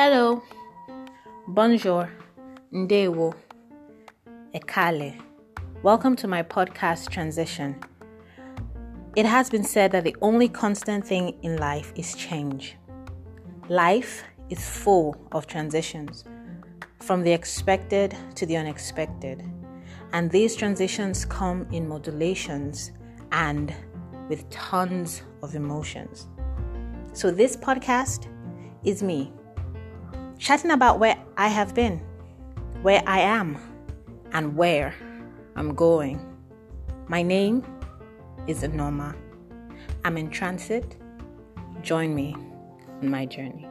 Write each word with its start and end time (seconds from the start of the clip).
Hello, 0.00 0.40
bonjour, 1.48 2.08
ndewo, 2.72 3.34
ekale. 4.54 5.20
Welcome 5.82 6.14
to 6.14 6.28
my 6.28 6.40
podcast 6.40 7.10
Transition. 7.10 7.74
It 9.16 9.26
has 9.26 9.50
been 9.50 9.64
said 9.64 9.90
that 9.90 10.04
the 10.04 10.14
only 10.22 10.48
constant 10.48 11.04
thing 11.04 11.36
in 11.42 11.56
life 11.56 11.92
is 11.96 12.14
change. 12.14 12.76
Life 13.68 14.22
is 14.50 14.64
full 14.64 15.16
of 15.32 15.48
transitions, 15.48 16.24
from 17.00 17.24
the 17.24 17.32
expected 17.32 18.16
to 18.36 18.46
the 18.46 18.56
unexpected. 18.56 19.42
And 20.12 20.30
these 20.30 20.54
transitions 20.54 21.24
come 21.24 21.66
in 21.72 21.88
modulations 21.88 22.92
and 23.32 23.74
with 24.28 24.48
tons 24.48 25.22
of 25.42 25.56
emotions. 25.56 26.28
So, 27.14 27.32
this 27.32 27.56
podcast 27.56 28.28
is 28.84 29.02
me 29.02 29.32
chatting 30.38 30.70
about 30.70 30.98
where 30.98 31.16
I 31.36 31.48
have 31.48 31.74
been, 31.74 32.00
where 32.82 33.02
I 33.06 33.20
am, 33.20 33.58
and 34.32 34.56
where 34.56 34.94
I'm 35.56 35.74
going. 35.74 36.24
My 37.08 37.22
name 37.22 37.64
is 38.46 38.62
Anoma. 38.62 39.16
I'm 40.04 40.16
in 40.16 40.30
transit. 40.30 40.96
Join 41.82 42.14
me 42.14 42.36
on 43.02 43.10
my 43.10 43.26
journey. 43.26 43.66